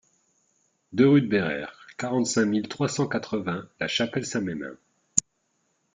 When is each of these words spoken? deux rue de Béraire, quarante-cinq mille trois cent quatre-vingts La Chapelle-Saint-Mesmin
deux 0.93 1.07
rue 1.07 1.21
de 1.21 1.27
Béraire, 1.27 1.77
quarante-cinq 1.95 2.45
mille 2.45 2.67
trois 2.67 2.89
cent 2.89 3.07
quatre-vingts 3.07 3.69
La 3.79 3.87
Chapelle-Saint-Mesmin 3.87 4.75